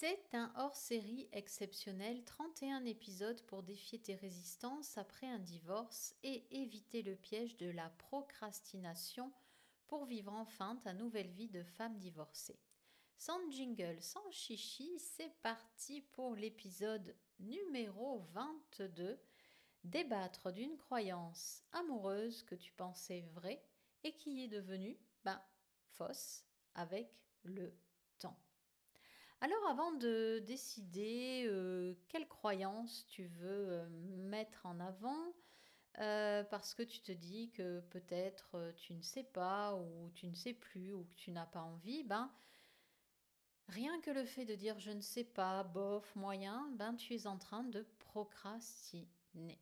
C'est 0.00 0.32
un 0.32 0.52
hors-série 0.54 1.28
exceptionnel, 1.32 2.22
31 2.22 2.84
épisodes 2.84 3.42
pour 3.46 3.64
défier 3.64 3.98
tes 3.98 4.14
résistances 4.14 4.96
après 4.96 5.26
un 5.26 5.40
divorce 5.40 6.14
et 6.22 6.46
éviter 6.52 7.02
le 7.02 7.16
piège 7.16 7.56
de 7.56 7.68
la 7.68 7.90
procrastination 7.90 9.32
pour 9.88 10.04
vivre 10.04 10.32
enfin 10.32 10.76
ta 10.84 10.92
nouvelle 10.92 11.32
vie 11.32 11.48
de 11.48 11.64
femme 11.64 11.98
divorcée. 11.98 12.60
Sans 13.16 13.40
jingle, 13.50 14.00
sans 14.00 14.30
chichi, 14.30 15.00
c'est 15.00 15.34
parti 15.42 16.02
pour 16.12 16.36
l'épisode 16.36 17.16
numéro 17.40 18.20
22. 18.34 19.18
Débattre 19.82 20.52
d'une 20.52 20.76
croyance 20.76 21.64
amoureuse 21.72 22.44
que 22.44 22.54
tu 22.54 22.70
pensais 22.74 23.22
vraie 23.34 23.66
et 24.04 24.14
qui 24.14 24.44
est 24.44 24.48
devenue, 24.48 24.96
ben, 25.24 25.42
fausse 25.88 26.44
avec 26.76 27.10
le 27.42 27.76
temps. 28.20 28.38
Alors 29.40 29.68
avant 29.68 29.92
de 29.92 30.42
décider 30.44 31.44
euh, 31.46 31.94
quelle 32.08 32.26
croyance 32.26 33.06
tu 33.06 33.26
veux 33.26 33.70
euh, 33.70 33.88
mettre 33.88 34.66
en 34.66 34.80
avant, 34.80 35.32
euh, 36.00 36.42
parce 36.42 36.74
que 36.74 36.82
tu 36.82 37.00
te 37.00 37.12
dis 37.12 37.50
que 37.52 37.80
peut-être 37.90 38.72
tu 38.76 38.94
ne 38.94 39.02
sais 39.02 39.22
pas 39.22 39.76
ou 39.76 40.10
tu 40.14 40.26
ne 40.26 40.34
sais 40.34 40.54
plus 40.54 40.92
ou 40.92 41.04
que 41.04 41.14
tu 41.14 41.30
n'as 41.30 41.46
pas 41.46 41.62
envie, 41.62 42.02
ben 42.02 42.32
rien 43.68 44.00
que 44.00 44.10
le 44.10 44.24
fait 44.24 44.44
de 44.44 44.56
dire 44.56 44.80
je 44.80 44.90
ne 44.90 45.00
sais 45.00 45.24
pas, 45.24 45.62
bof, 45.62 46.16
moyen, 46.16 46.68
ben 46.72 46.96
tu 46.96 47.14
es 47.14 47.28
en 47.28 47.38
train 47.38 47.62
de 47.62 47.86
procrastiner. 48.00 49.60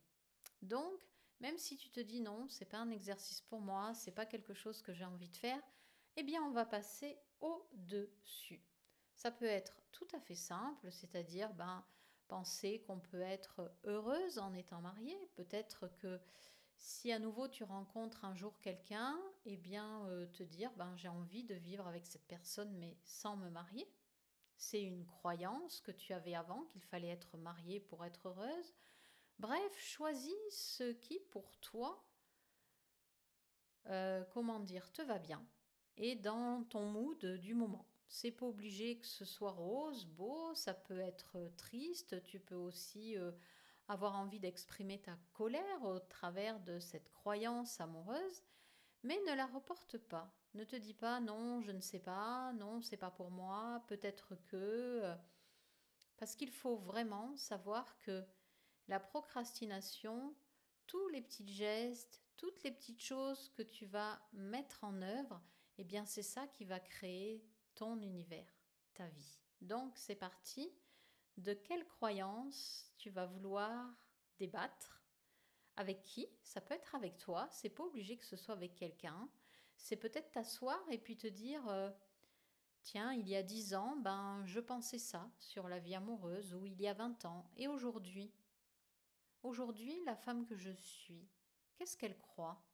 Donc, 0.62 1.06
même 1.40 1.58
si 1.58 1.76
tu 1.76 1.90
te 1.90 2.00
dis 2.00 2.22
non, 2.22 2.48
c'est 2.48 2.64
pas 2.64 2.78
un 2.78 2.90
exercice 2.90 3.42
pour 3.42 3.60
moi, 3.60 3.92
c'est 3.92 4.14
pas 4.14 4.24
quelque 4.24 4.54
chose 4.54 4.80
que 4.80 4.94
j'ai 4.94 5.04
envie 5.04 5.28
de 5.28 5.36
faire, 5.36 5.60
eh 6.16 6.22
bien 6.22 6.42
on 6.42 6.50
va 6.50 6.64
passer 6.64 7.18
au-dessus. 7.40 8.62
Ça 9.16 9.30
peut 9.30 9.46
être 9.46 9.80
tout 9.92 10.06
à 10.14 10.20
fait 10.20 10.34
simple, 10.34 10.92
c'est-à-dire 10.92 11.52
ben, 11.54 11.84
penser 12.28 12.82
qu'on 12.86 13.00
peut 13.00 13.22
être 13.22 13.72
heureuse 13.84 14.38
en 14.38 14.52
étant 14.52 14.80
mariée. 14.80 15.18
Peut-être 15.34 15.88
que 15.88 16.20
si 16.76 17.10
à 17.10 17.18
nouveau 17.18 17.48
tu 17.48 17.64
rencontres 17.64 18.26
un 18.26 18.34
jour 18.34 18.60
quelqu'un, 18.60 19.18
eh 19.46 19.56
bien 19.56 20.06
euh, 20.06 20.26
te 20.26 20.42
dire 20.42 20.70
ben, 20.76 20.94
j'ai 20.96 21.08
envie 21.08 21.44
de 21.44 21.54
vivre 21.54 21.86
avec 21.86 22.04
cette 22.06 22.26
personne 22.26 22.76
mais 22.76 22.98
sans 23.04 23.36
me 23.36 23.48
marier. 23.48 23.90
C'est 24.58 24.82
une 24.82 25.06
croyance 25.06 25.80
que 25.80 25.92
tu 25.92 26.12
avais 26.12 26.34
avant 26.34 26.64
qu'il 26.64 26.82
fallait 26.82 27.08
être 27.08 27.36
mariée 27.38 27.80
pour 27.80 28.04
être 28.04 28.28
heureuse. 28.28 28.74
Bref, 29.38 29.78
choisis 29.78 30.34
ce 30.50 30.92
qui 30.92 31.20
pour 31.30 31.56
toi, 31.60 32.06
euh, 33.86 34.24
comment 34.32 34.60
dire, 34.60 34.92
te 34.92 35.02
va 35.02 35.18
bien 35.18 35.46
et 35.96 36.16
dans 36.16 36.64
ton 36.64 36.90
mood 36.90 37.24
du 37.38 37.54
moment. 37.54 37.86
C'est 38.08 38.30
pas 38.30 38.46
obligé 38.46 38.98
que 38.98 39.06
ce 39.06 39.24
soit 39.24 39.50
rose, 39.50 40.06
beau, 40.06 40.54
ça 40.54 40.74
peut 40.74 41.00
être 41.00 41.50
triste, 41.56 42.22
tu 42.24 42.38
peux 42.38 42.54
aussi 42.54 43.16
euh, 43.16 43.32
avoir 43.88 44.16
envie 44.16 44.40
d'exprimer 44.40 45.00
ta 45.00 45.16
colère 45.32 45.84
au 45.84 45.98
travers 45.98 46.60
de 46.60 46.78
cette 46.78 47.10
croyance 47.10 47.80
amoureuse, 47.80 48.42
mais 49.02 49.18
ne 49.26 49.34
la 49.34 49.46
reporte 49.46 49.98
pas. 49.98 50.32
Ne 50.54 50.64
te 50.64 50.76
dis 50.76 50.94
pas 50.94 51.20
non, 51.20 51.60
je 51.60 51.72
ne 51.72 51.80
sais 51.80 51.98
pas, 51.98 52.52
non, 52.54 52.80
c'est 52.80 52.96
pas 52.96 53.10
pour 53.10 53.30
moi, 53.30 53.84
peut-être 53.88 54.36
que. 54.46 54.56
Euh, 55.04 55.14
parce 56.16 56.34
qu'il 56.34 56.50
faut 56.50 56.76
vraiment 56.76 57.36
savoir 57.36 57.98
que 57.98 58.24
la 58.88 59.00
procrastination, 59.00 60.34
tous 60.86 61.08
les 61.08 61.20
petits 61.20 61.52
gestes, 61.52 62.22
toutes 62.36 62.62
les 62.62 62.70
petites 62.70 63.02
choses 63.02 63.50
que 63.50 63.62
tu 63.62 63.86
vas 63.86 64.20
mettre 64.32 64.84
en 64.84 65.02
œuvre, 65.02 65.42
eh 65.78 65.84
bien 65.84 66.06
c'est 66.06 66.22
ça 66.22 66.46
qui 66.46 66.64
va 66.64 66.80
créer 66.80 67.44
ton 67.76 68.00
univers, 68.00 68.52
ta 68.94 69.06
vie. 69.06 69.38
Donc 69.60 69.96
c'est 69.96 70.16
parti. 70.16 70.72
De 71.36 71.52
quelle 71.52 71.86
croyance 71.86 72.90
tu 72.96 73.10
vas 73.10 73.26
vouloir 73.26 73.94
débattre? 74.38 75.04
Avec 75.76 76.02
qui? 76.02 76.26
Ça 76.42 76.60
peut 76.60 76.74
être 76.74 76.94
avec 76.94 77.18
toi, 77.18 77.46
c'est 77.50 77.68
pas 77.68 77.84
obligé 77.84 78.16
que 78.16 78.24
ce 78.24 78.36
soit 78.36 78.54
avec 78.54 78.74
quelqu'un. 78.74 79.28
C'est 79.76 79.96
peut-être 79.96 80.32
t'asseoir 80.32 80.82
et 80.90 80.98
puis 80.98 81.18
te 81.18 81.26
dire 81.26 81.68
euh, 81.68 81.90
Tiens, 82.86 83.12
il 83.12 83.28
y 83.28 83.34
a 83.34 83.42
dix 83.42 83.74
ans, 83.74 83.96
ben 83.96 84.42
je 84.46 84.60
pensais 84.60 84.98
ça 84.98 85.28
sur 85.38 85.68
la 85.68 85.80
vie 85.80 85.96
amoureuse, 85.96 86.54
ou 86.54 86.64
il 86.64 86.80
y 86.80 86.86
a 86.86 86.94
vingt 86.94 87.24
ans, 87.24 87.50
et 87.56 87.66
aujourd'hui? 87.66 88.32
Aujourd'hui, 89.42 90.02
la 90.04 90.14
femme 90.14 90.46
que 90.46 90.56
je 90.56 90.70
suis, 90.70 91.28
qu'est-ce 91.74 91.96
qu'elle 91.96 92.16
croit 92.16 92.64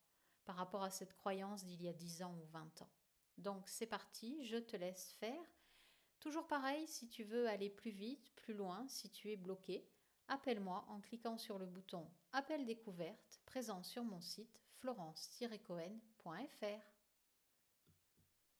par 0.44 0.56
rapport 0.56 0.82
à 0.82 0.91
cette 0.91 1.15
croyance 1.15 1.65
d'il 1.65 1.82
y 1.82 1.88
a 1.88 1.94
dix 1.94 2.22
ans 2.22 2.37
ou 2.37 2.44
vingt 2.47 2.82
ans? 2.82 2.91
Donc 3.42 3.69
c'est 3.69 3.86
parti, 3.86 4.42
je 4.44 4.56
te 4.56 4.76
laisse 4.76 5.12
faire. 5.20 5.44
Toujours 6.20 6.47
pareil, 6.47 6.86
si 6.86 7.08
tu 7.08 7.25
veux 7.25 7.48
aller 7.48 7.69
plus 7.69 7.91
vite, 7.91 8.32
plus 8.36 8.54
loin, 8.54 8.86
si 8.88 9.10
tu 9.10 9.30
es 9.30 9.36
bloqué, 9.36 9.84
appelle-moi 10.28 10.84
en 10.88 11.00
cliquant 11.00 11.36
sur 11.36 11.58
le 11.58 11.66
bouton 11.66 12.08
Appel 12.32 12.64
découverte 12.64 13.41
présent 13.44 13.82
sur 13.82 14.04
mon 14.04 14.20
site 14.20 14.60
florence-cohen.fr. 14.78 17.01